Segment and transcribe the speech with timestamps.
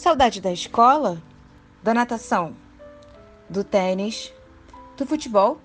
[0.00, 1.22] Saudade da escola?
[1.82, 2.56] Da natação?
[3.50, 4.32] Do tênis?
[4.96, 5.58] Do futebol?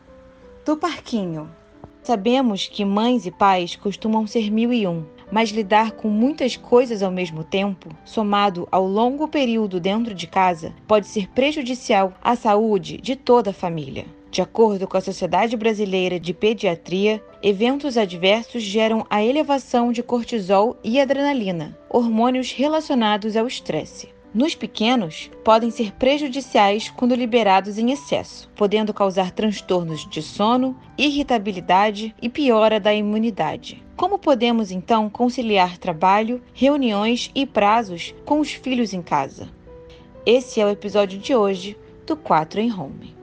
[0.65, 1.49] Do parquinho?
[2.03, 7.01] Sabemos que mães e pais costumam ser mil e um, mas lidar com muitas coisas
[7.01, 12.97] ao mesmo tempo, somado ao longo período dentro de casa, pode ser prejudicial à saúde
[12.97, 14.05] de toda a família.
[14.29, 20.75] De acordo com a Sociedade Brasileira de Pediatria, eventos adversos geram a elevação de cortisol
[20.83, 24.13] e adrenalina, hormônios relacionados ao estresse.
[24.35, 32.13] Nos pequenos, podem ser prejudiciais quando liberados em excesso, podendo causar transtornos de sono, irritabilidade
[32.21, 33.81] e piora da imunidade.
[33.95, 39.47] Como podemos então conciliar trabalho, reuniões e prazos com os filhos em casa?
[40.25, 43.15] Esse é o episódio de hoje do 4 em Home.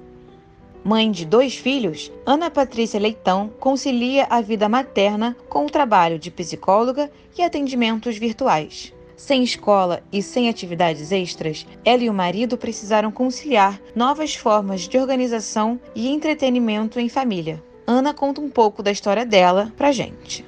[0.83, 6.31] Mãe de dois filhos, Ana Patrícia Leitão concilia a vida materna com o trabalho de
[6.31, 8.95] psicóloga e atendimentos virtuais.
[9.25, 14.99] Sem escola e sem atividades extras, ela e o marido precisaram conciliar novas formas de
[14.99, 17.63] organização e entretenimento em família.
[17.87, 20.45] Ana conta um pouco da história dela pra gente.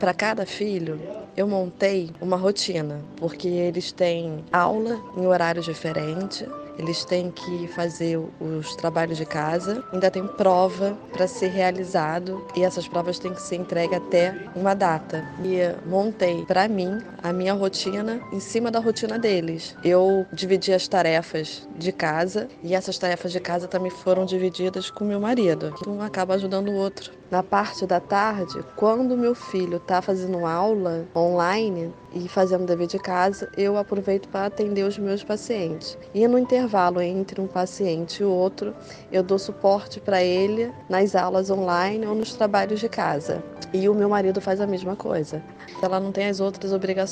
[0.00, 1.00] Para cada filho,
[1.36, 6.44] eu montei uma rotina, porque eles têm aula em horário diferente,
[6.76, 12.64] eles têm que fazer os trabalhos de casa, ainda tem prova para ser realizado e
[12.64, 15.24] essas provas têm que ser entregues até uma data.
[15.44, 19.76] E montei para mim a minha rotina em cima da rotina deles.
[19.84, 25.04] Eu dividi as tarefas de casa e essas tarefas de casa também foram divididas com
[25.04, 25.72] meu marido.
[25.86, 27.12] Um acaba ajudando o outro.
[27.30, 32.98] Na parte da tarde, quando meu filho está fazendo aula online e fazendo dever de
[32.98, 35.96] casa, eu aproveito para atender os meus pacientes.
[36.12, 38.74] E no intervalo entre um paciente e outro,
[39.10, 43.42] eu dou suporte para ele nas aulas online ou nos trabalhos de casa.
[43.72, 45.42] E o meu marido faz a mesma coisa.
[45.80, 47.11] Ela não tem as outras obrigações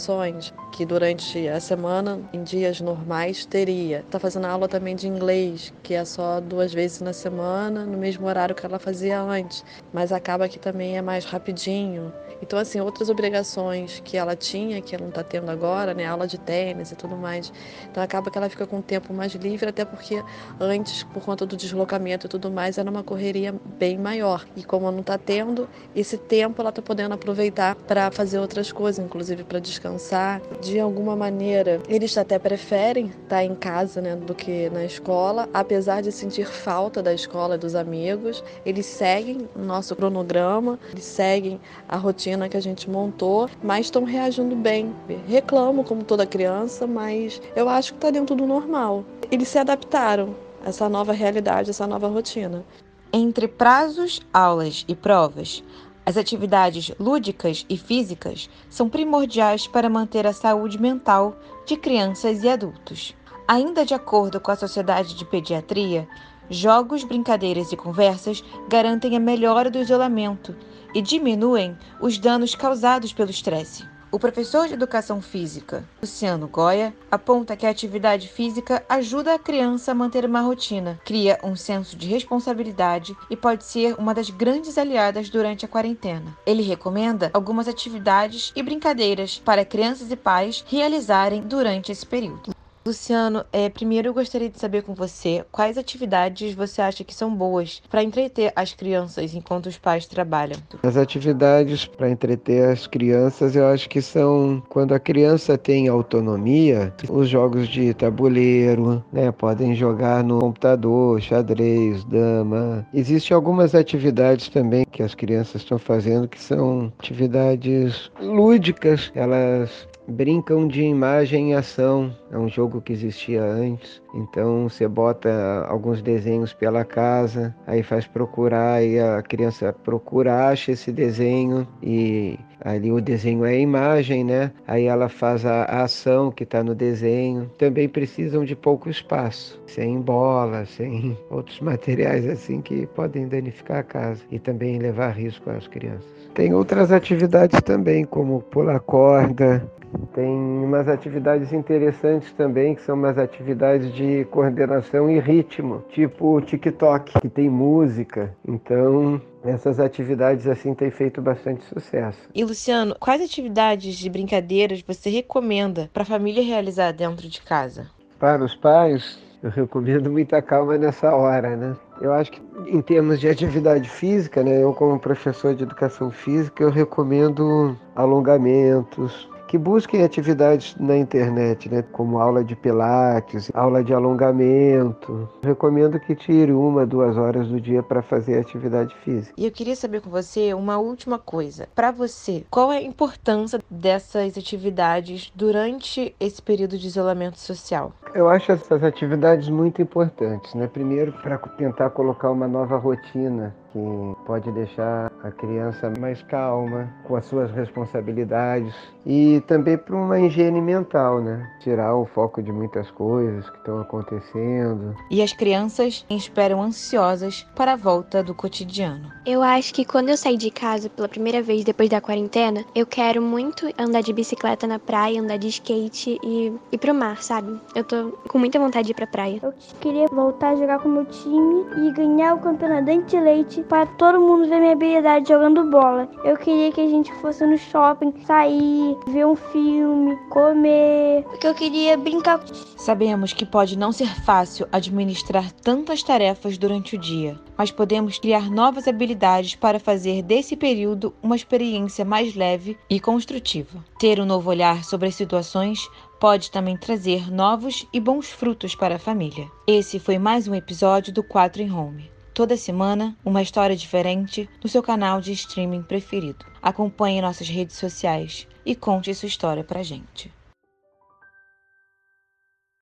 [0.73, 4.01] que durante a semana, em dias normais, teria.
[4.01, 8.27] Está fazendo aula também de inglês, que é só duas vezes na semana, no mesmo
[8.27, 9.65] horário que ela fazia antes.
[9.92, 12.13] Mas acaba que também é mais rapidinho.
[12.42, 16.06] Então, assim, outras obrigações que ela tinha, que ela não está tendo agora, né?
[16.06, 17.52] Aula de tênis e tudo mais.
[17.90, 20.23] Então, acaba que ela fica com o tempo mais livre, até porque
[20.58, 24.46] antes, por conta do deslocamento e tudo mais, era uma correria bem maior.
[24.56, 29.05] E como não está tendo, esse tempo ela está podendo aproveitar para fazer outras coisas,
[29.05, 30.40] inclusive para descansar.
[30.62, 35.48] De alguma maneira, eles até preferem estar tá em casa, né, do que na escola,
[35.52, 38.42] apesar de sentir falta da escola e dos amigos.
[38.64, 43.86] Eles seguem o nosso cronograma, eles seguem a rotina rotina que a gente montou, mas
[43.86, 44.95] estão reagindo bem.
[45.27, 49.05] Reclamo como toda criança, mas eu acho que está dentro do normal.
[49.30, 52.64] Eles se adaptaram a essa nova realidade, essa nova rotina.
[53.13, 55.64] Entre prazos, aulas e provas,
[56.07, 61.36] as atividades lúdicas e físicas são primordiais para manter a saúde mental
[61.67, 63.14] de crianças e adultos.
[63.48, 66.08] Ainda de acordo com a Sociedade de Pediatria,
[66.50, 70.55] jogos, brincadeiras e conversas garantem a melhora do isolamento
[70.92, 73.88] e diminuem os danos causados pelo estresse.
[74.12, 79.92] O professor de educação física, Luciano Goya, aponta que a atividade física ajuda a criança
[79.92, 84.77] a manter uma rotina, cria um senso de responsabilidade e pode ser uma das grandes
[84.77, 86.36] aliadas durante a quarentena.
[86.44, 92.50] Ele recomenda algumas atividades e brincadeiras para crianças e pais realizarem durante esse período.
[92.85, 97.35] Luciano, é, primeiro eu gostaria de saber com você quais atividades você acha que são
[97.35, 100.58] boas para entreter as crianças enquanto os pais trabalham.
[100.83, 106.92] As atividades para entreter as crianças eu acho que são quando a criança tem autonomia,
[107.11, 112.86] os jogos de tabuleiro, né, podem jogar no computador, xadrez, dama.
[112.95, 120.67] Existem algumas atividades também que as crianças estão fazendo que são atividades lúdicas, elas brincam
[120.67, 122.15] de imagem e ação.
[122.31, 124.03] É um jogo que existia antes.
[124.15, 130.73] Então você bota alguns desenhos pela casa, aí faz procurar e a criança procura, acha
[130.73, 134.53] esse desenho e ali o desenho é a imagem, né?
[134.67, 137.50] Aí ela faz a, a ação que está no desenho.
[137.56, 143.85] Também precisam de pouco espaço, sem bola, sem outros materiais assim que podem danificar a
[143.85, 146.21] casa e também levar risco às crianças.
[146.35, 149.69] Tem outras atividades também, como pular corda,
[150.15, 156.41] tem umas atividades interessantes também, que são umas atividades de coordenação e ritmo, tipo o
[156.41, 158.35] TikTok, que tem música.
[158.47, 162.19] Então, essas atividades assim têm feito bastante sucesso.
[162.35, 167.87] E Luciano, quais atividades de brincadeiras você recomenda para a família realizar dentro de casa?
[168.19, 171.75] Para os pais, eu recomendo muita calma nessa hora, né?
[172.01, 176.63] Eu acho que em termos de atividade física, né, eu como professor de educação física,
[176.63, 181.82] eu recomendo alongamentos, que busquem atividades na internet, né?
[181.91, 185.29] como aula de pilates, aula de alongamento.
[185.43, 189.35] Recomendo que tire uma, duas horas do dia para fazer atividade física.
[189.37, 191.67] E eu queria saber com você uma última coisa.
[191.75, 197.93] Para você, qual é a importância dessas atividades durante esse período de isolamento social?
[198.14, 200.69] Eu acho essas atividades muito importantes, né?
[200.69, 207.17] Primeiro, para tentar colocar uma nova rotina que pode deixar a criança mais calma com
[207.17, 208.75] as suas responsabilidades
[209.06, 211.49] e também para uma higiene mental, né?
[211.61, 214.94] Tirar o foco de muitas coisas que estão acontecendo.
[215.11, 219.11] E as crianças esperam ansiosas para a volta do cotidiano.
[219.25, 222.87] Eu acho que quando eu sair de casa pela primeira vez depois da quarentena, eu
[222.87, 227.58] quero muito andar de bicicleta na praia, andar de skate e ir pro mar, sabe?
[227.75, 229.38] Eu tô com muita vontade de ir pra praia.
[229.43, 233.60] Eu queria voltar a jogar com o meu time e ganhar o campeonato de leite
[233.62, 236.09] para todo mundo ver minha habilidade jogando bola.
[236.25, 241.55] Eu queria que a gente fosse no shopping, sair, ver um filme, comer, porque eu
[241.55, 242.41] queria brincar.
[242.77, 248.51] Sabemos que pode não ser fácil administrar tantas tarefas durante o dia, mas podemos criar
[248.51, 253.85] novas habilidades para fazer desse período uma experiência mais leve e construtiva.
[253.99, 258.97] Ter um novo olhar sobre as situações pode também trazer novos e bons frutos para
[258.97, 259.51] a família.
[259.67, 262.11] Esse foi mais um episódio do 4 em Home.
[262.41, 266.47] Toda semana, uma história diferente no seu canal de streaming preferido.
[266.63, 270.33] Acompanhe nossas redes sociais e conte sua história pra gente.